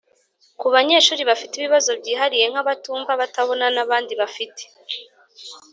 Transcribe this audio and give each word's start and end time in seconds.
ku 0.59 0.67
banyeshuri 0.75 1.21
bafite 1.29 1.53
ibibazo 1.55 1.91
byihariye 1.99 2.45
nk’abatumva, 2.51 3.09
abatabona 3.13 3.65
n’abandi 3.75 4.13
bafite 4.21 4.63